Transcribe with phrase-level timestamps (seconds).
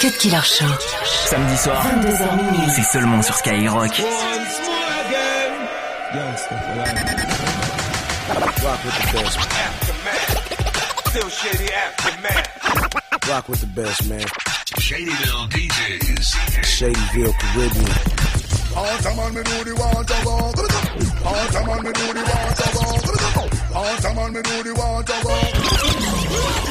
[0.00, 0.64] Cut Killer Show.
[1.26, 2.70] Samedi soir, 22h minuit.
[2.74, 4.02] c'est seulement sur Skyrock.
[8.64, 9.38] Rock with the best.
[11.10, 13.28] Still shady aftermath.
[13.28, 14.24] Rock with the best, man.
[14.78, 16.34] Shadyville DJs.
[16.64, 17.92] Shadyville Caribbean.
[18.74, 20.58] All time on me do the water walk.
[21.26, 23.76] All time on me do the water walk.
[23.76, 26.69] All time on me do the water walk.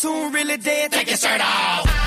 [0.00, 0.92] Tune really dead?
[0.92, 1.99] Take your shirt off.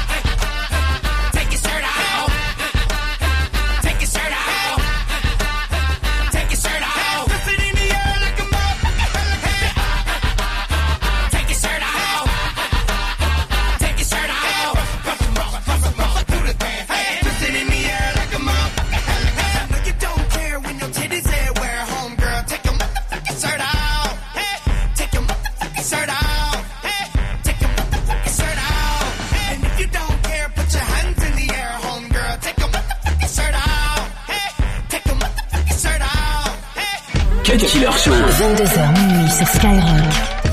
[37.65, 38.11] Killer Show.
[38.11, 40.52] 22h minuit sur Skyrock.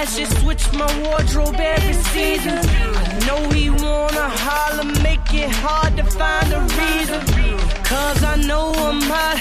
[0.00, 2.58] Fly, flashy, switch my wardrobe every season.
[2.58, 7.20] I know he wanna holler, make it hard to find a reason.
[7.84, 9.40] Cause I know I'm hot,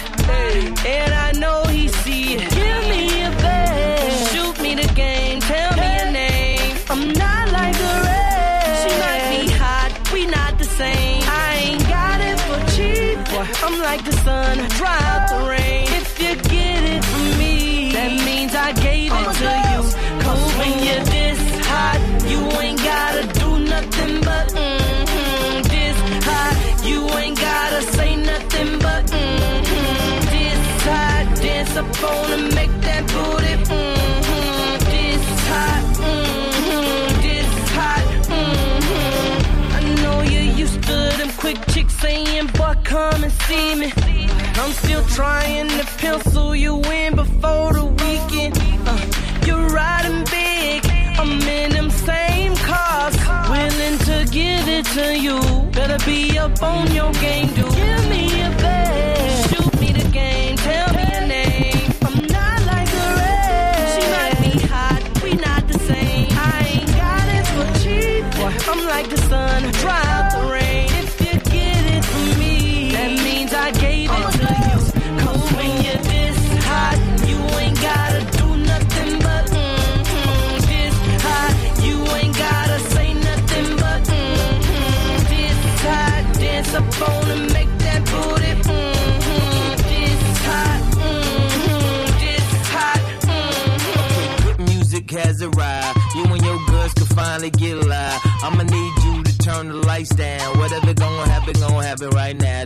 [0.85, 2.49] and I know he see it.
[2.49, 6.77] Give me a bag, shoot me the game, tell me your name.
[6.89, 8.83] I'm not like the rest.
[8.83, 11.23] She might be hot, we not the same.
[11.25, 13.17] I ain't got it for cheap.
[13.63, 15.87] I'm like the sun, dry out the rain.
[16.01, 20.08] If you get it from me, that means I gave it oh to you.
[20.29, 21.99] Cause when you're this hot,
[22.29, 25.61] you ain't gotta do nothing but mm-hmm.
[25.73, 26.55] This hot,
[26.85, 30.25] you ain't gotta say nothing but mm-hmm.
[30.29, 34.77] This hot, dance up on and make that booty mm-hmm.
[34.93, 37.21] This hot, mm-hmm.
[37.25, 39.77] This hot, mm-hmm.
[39.77, 43.91] I know you're used to them quick chicks saying, boy, come and see me.
[44.61, 48.55] I'm still trying to pencil you in before the weekend.
[48.87, 50.79] Uh, you're riding big.
[51.21, 53.15] I'm in them same cars,
[53.49, 55.37] willing to give it to you.
[55.77, 57.73] Better be up on your game, dude.
[57.81, 59.08] Give me a bag,
[99.89, 100.57] lights down.
[100.59, 102.65] Whatever gonna happen, gonna happen right now.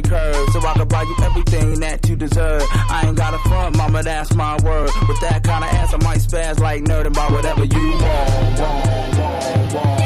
[0.00, 2.62] Blackberry curve, so I can buy you everything that you deserve.
[2.72, 4.90] I ain't got a front, mama, that's my word.
[5.08, 8.60] With that kind of ass, I might spaz like nerd and buy whatever you want.
[8.60, 9.98] want, want, want,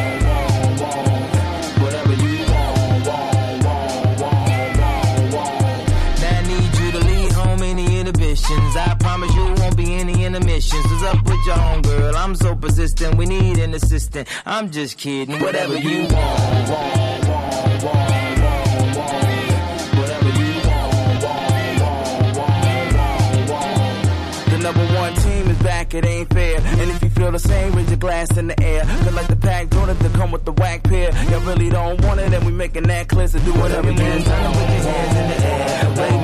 [8.74, 10.84] I promise you won't be any intermissions.
[10.84, 12.16] What's up with your home girl?
[12.16, 13.16] I'm so persistent.
[13.16, 14.28] We need an assistant.
[14.46, 15.40] I'm just kidding.
[15.40, 16.12] Whatever you want,
[16.70, 18.11] want, want, want,
[25.92, 26.60] back, it ain't fair.
[26.60, 28.84] And if you feel the same, raise your glass in the air.
[28.84, 31.12] Feel like the pack donut to come with the whack pair.
[31.30, 33.28] Y'all really don't want it, and we making that clear.
[33.28, 34.24] So do whatever you want.
[34.24, 35.94] Put your hands in the air.
[35.96, 36.21] Waving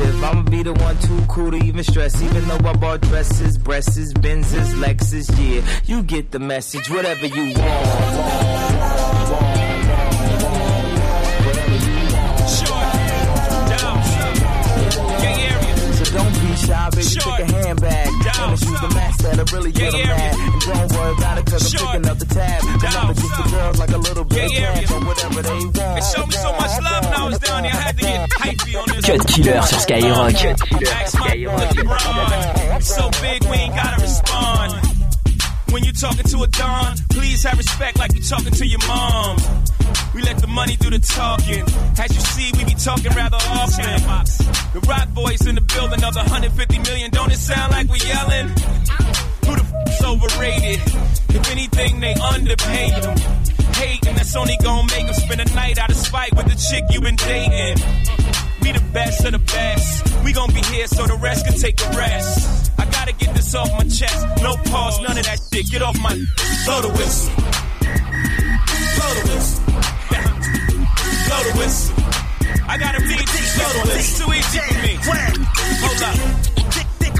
[0.00, 2.20] aggressive, I'ma be the one too cool to even stress.
[2.22, 6.90] Even though I bought dresses, breasts, Benzes, Lexus, yeah, you get the message.
[6.90, 7.86] Whatever you want.
[9.28, 9.79] So
[16.12, 17.02] don't be shy, baby.
[17.02, 17.36] Sure.
[17.36, 18.08] Take a handbag.
[18.24, 18.50] Down.
[18.50, 20.34] And shoot the max that'll really get Yeah, them mad.
[20.34, 22.62] And don't worry about it, cause I'm picking up the tab.
[22.62, 22.92] The Down.
[22.94, 24.74] number gets the girls like a little bit of Yeah, yeah.
[24.80, 25.74] cash or whatever they want.
[25.74, 27.72] They showed me so much love when I was down there.
[27.72, 29.04] I had to get hypey on this.
[29.06, 30.34] Cut Killer sur Skyrock.
[30.90, 32.82] Ask my boy LeBron.
[32.82, 34.69] So big, we ain't gotta respond.
[36.00, 39.36] Talking to a Don, please have respect like you're talking to your mom.
[40.14, 41.60] We let the money do the talking.
[42.00, 44.00] As you see, we be talking rather often.
[44.72, 47.10] The Roc Boys in the building, another 150 million.
[47.10, 48.48] Don't it sound like we yelling?
[49.44, 50.80] Who the f***'s overrated?
[51.36, 53.18] If anything, they underpaid them.
[53.76, 56.84] Hating, that's only gonna make them spend a night out of spite with the chick
[56.88, 57.76] you been dating.
[58.62, 60.24] We the best of the best.
[60.24, 62.72] We gon' be here so the rest can take a rest.
[62.78, 64.26] I gotta get this off my chest.
[64.42, 65.70] No pause, none of that shit.
[65.70, 66.14] Get off my.
[66.64, 67.34] Blow the whistle.
[68.96, 69.60] Blow the whistle.
[71.28, 71.96] Blow the whistle.
[72.68, 73.48] I gotta read this.
[73.56, 74.26] Blow the whistle.
[74.26, 74.92] Too easy for me.
[75.84, 76.16] Hold up.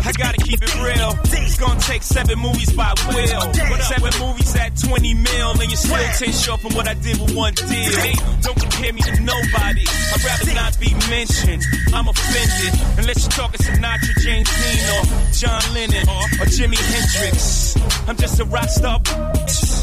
[0.02, 1.12] I gotta keep it real.
[1.28, 3.42] It's gonna take seven movies by Will.
[3.84, 7.34] Seven movies at 20 mil, and you still 10 short from what I did with
[7.36, 7.92] one deal.
[8.00, 9.84] Hey, don't compare me to nobody.
[9.86, 11.62] I'd rather not be mentioned.
[11.92, 12.72] I'm offended.
[12.98, 17.74] Unless you're talking Sinatra, James Dean, or John Lennon, or Jimi Hendrix.
[18.06, 19.00] I'm just a rock star.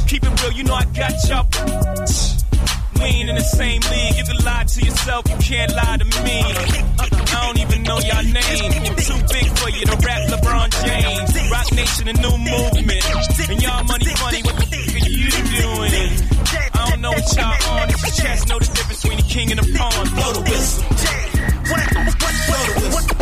[0.06, 1.50] Keep it real, you know I got y'all.
[2.94, 4.18] We ain't in the same league.
[4.18, 6.38] You can lie to yourself, you can't lie to me.
[6.46, 8.70] I don't even know your name.
[9.02, 11.50] Too big for you to rap LeBron James.
[11.50, 13.50] Roc Nation, a new movement.
[13.50, 15.92] And y'all money funny, what the fuck are you doing?
[16.78, 17.90] I don't know what y'all on.
[17.90, 20.06] Your chest, know the difference between the king and the pawn.
[20.14, 20.84] Blow the whistle.
[22.46, 23.17] Blow the whistle.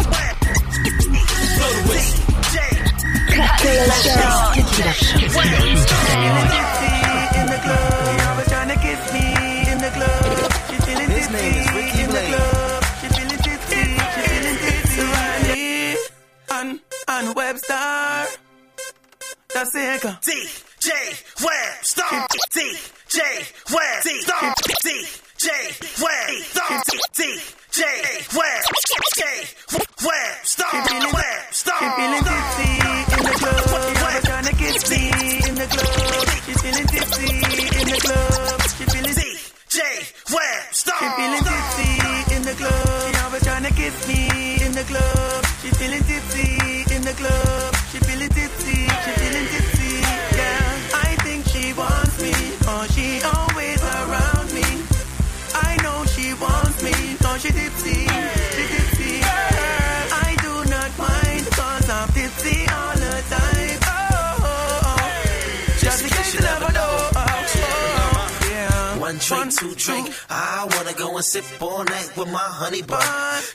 [69.25, 70.13] Drink, two drink.
[70.29, 73.01] I wanna go and sip all night with my honey bun.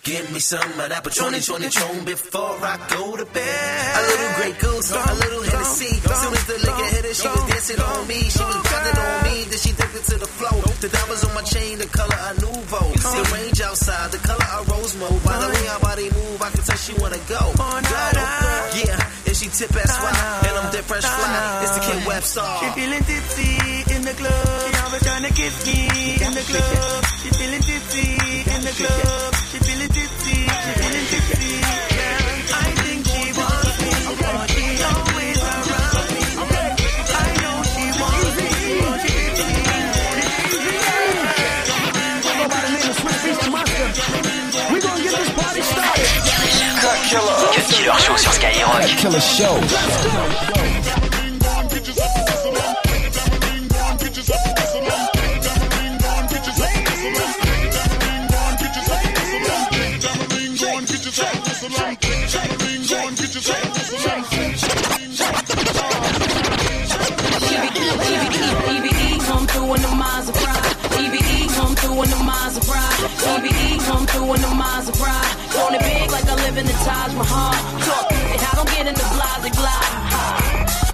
[0.03, 3.95] Give me some of that Patron, Patron, Patron before I go to bed.
[3.95, 5.95] A little Grey Goose, a little Hennessy.
[6.03, 8.19] Soon as the liquor hit her, she was dancing on me.
[8.35, 10.59] She was grinding on me, then she took it to the flow.
[10.83, 12.83] The diamonds on my chain, the color of Nuvo.
[12.91, 15.23] The range outside, the color of rose mauve.
[15.23, 17.39] By the way her body move, I can tell she wanna go.
[17.55, 17.71] Go.
[18.75, 21.63] Yeah, and she tip ass wide, and I'm dead fresh fly.
[21.63, 22.59] It's the Kid Webstar.
[22.59, 23.60] She feeling tipsy
[25.51, 25.79] always trying to kiss me
[26.15, 27.05] in the club.
[27.23, 28.07] She feeling tipsy
[28.55, 29.35] in the club.
[29.51, 30.39] She feeling tipsy.
[30.47, 31.53] She feeling tipsy.
[31.61, 32.19] Yeah.
[32.51, 36.25] I think she wants me, but she's always around me.
[37.11, 39.39] I know she wants me, but she's
[44.71, 46.11] We're gonna get this party started.
[46.81, 47.37] Cut Killer.
[47.55, 48.81] Cut Killer Show sur Skyrock.
[48.81, 49.55] Cut Killer Show.
[50.21, 50.80] EBE come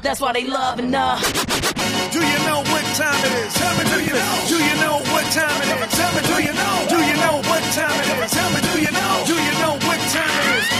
[0.06, 1.20] That's why they loving us.
[1.20, 3.52] Uh, do you know what time it is?
[3.52, 4.34] Tell me, do you know?
[4.48, 5.92] Do you know what time it is?
[5.98, 6.86] Tell me, do you know?
[6.88, 8.30] Do you know what time it is?
[8.30, 9.24] Tell me, do you know?
[9.26, 10.75] Do you know what time it is?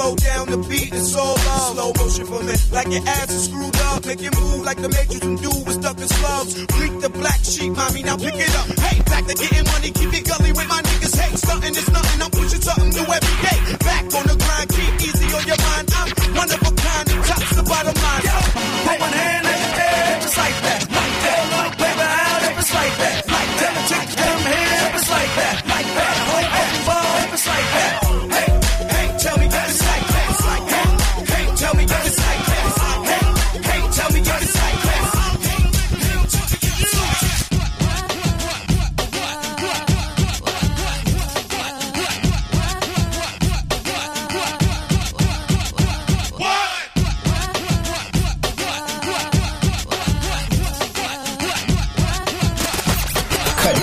[0.00, 1.72] Slow down the beat, it's all love.
[1.74, 4.06] Slow motion for me, like your ass is screwed up.
[4.06, 6.54] Make it move like the Matrix and do was stuck in slugs.
[6.74, 8.66] Bleak the black sheep, mommy, now pick it up.
[8.80, 11.16] Hey, back to getting money, keep it gully with my niggas.
[11.20, 13.79] Hey, stunting is nothing, I'm pushing something new every day.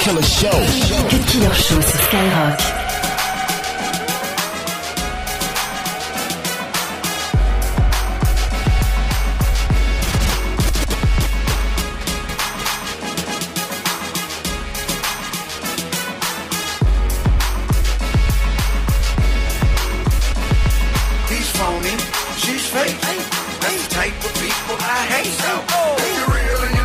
[0.08, 0.50] Killer Show.
[1.10, 2.60] Cut Killer Show sur Skyrock.
[21.28, 21.98] He's phony,
[22.38, 22.96] she's fake.
[23.60, 25.34] That's the type of people I hate.
[25.34, 25.52] So,
[25.98, 26.77] if you're real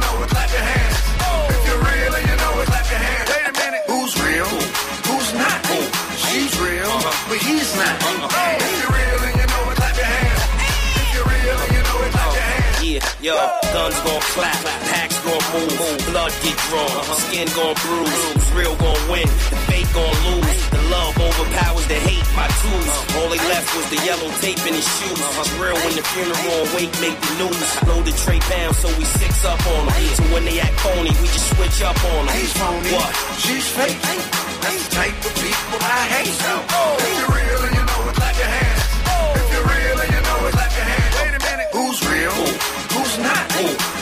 [13.23, 13.39] yo,
[13.71, 14.59] guns gon' clap,
[14.91, 17.15] packs gon' move, blood get drawn, uh-huh.
[17.31, 22.27] skin gon' bruise, real gon' win, the fake gon' lose, the love overpowers the hate,
[22.35, 23.19] my tools, uh-huh.
[23.23, 25.47] all they left was the yellow tape in his shoes, uh-huh.
[25.47, 29.07] it's real when the funeral wake make the news, load the tray pound so we
[29.07, 32.35] six up on them, so when they act phony, we just switch up on them.
[32.35, 33.13] He's phony, What?
[33.39, 33.99] she's fake.
[34.03, 36.35] That's the type of people I hate.
[36.43, 38.72] So, if you're real and you know it, clap your hands.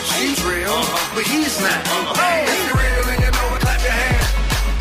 [0.09, 1.15] she's real, uh-huh.
[1.15, 1.81] but he's not.
[1.81, 2.21] Uh-huh.
[2.21, 2.45] Hey.
[2.47, 4.27] If you're real and you know it, clap your hands.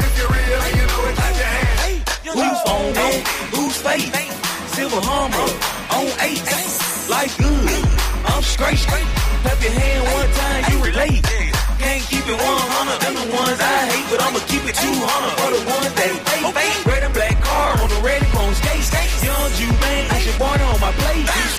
[0.04, 1.80] If you're real and you know it, clap your hands.
[1.80, 1.97] Hey.
[2.30, 3.20] Who's on deck?
[3.54, 4.12] Who's fake?
[4.75, 5.49] Silver Hummer
[5.97, 6.40] on eight.
[7.11, 8.00] Life good.
[8.30, 8.80] I'm straight.
[9.42, 11.25] Clap your hand one time, you relate.
[11.80, 13.00] Can't keep it 100.
[13.00, 14.94] Them the ones I hate, but I'ma keep it 200
[15.40, 16.87] for the ones they hate.
[16.87, 18.92] Red and black car on the red phone skates.
[19.25, 21.50] Young Jew man, it's your on my plate.